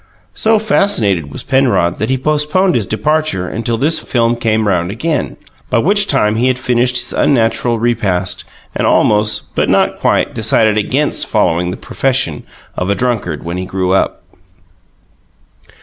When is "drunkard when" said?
12.95-13.57